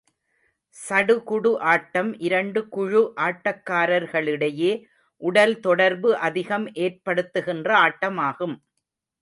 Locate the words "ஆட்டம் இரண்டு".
1.73-2.61